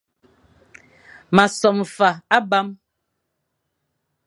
[1.35, 2.09] M a som fa
[2.39, 2.73] abam,